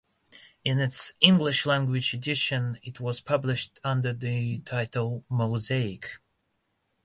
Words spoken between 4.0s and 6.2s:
the title "Mosaic".